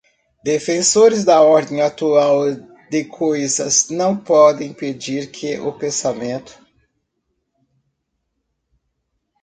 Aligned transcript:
defensores 0.43 1.23
da 1.23 1.41
ordem 1.43 1.79
atual 1.83 2.45
de 2.89 3.03
coisas 3.05 3.87
não 3.91 4.17
podem 4.17 4.71
impedir 4.71 5.29
que 5.29 5.59
o 5.59 5.71
pensamento 5.77 6.57